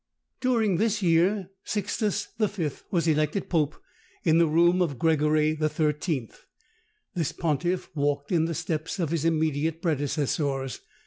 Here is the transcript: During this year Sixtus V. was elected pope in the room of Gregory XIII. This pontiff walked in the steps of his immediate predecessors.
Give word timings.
During 0.39 0.77
this 0.77 1.03
year 1.03 1.51
Sixtus 1.63 2.29
V. 2.39 2.71
was 2.89 3.07
elected 3.07 3.49
pope 3.51 3.75
in 4.23 4.39
the 4.39 4.47
room 4.47 4.81
of 4.81 4.97
Gregory 4.97 5.55
XIII. 5.57 6.31
This 7.13 7.31
pontiff 7.31 7.87
walked 7.95 8.31
in 8.31 8.45
the 8.45 8.55
steps 8.55 8.97
of 8.97 9.11
his 9.11 9.25
immediate 9.25 9.79
predecessors. 9.79 10.81